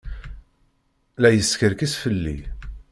La 1.21 1.29
yeskerkis 1.35 1.93
fell-i. 2.01 2.37